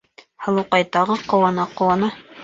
Һылыуҡай 0.45 0.87
тағы 0.97 1.17
ҡыуана-ҡыуана: 1.33 2.09